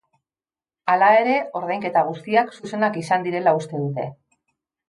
Hala 0.93 1.09
ere, 1.17 1.35
ordainketa 1.59 2.03
guztiak 2.09 2.51
zuzenak 2.57 3.01
izan 3.05 3.29
zirela 3.29 3.55
uste 3.63 3.85
dute. 3.87 4.09